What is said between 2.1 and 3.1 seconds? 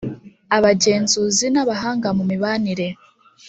mu imibare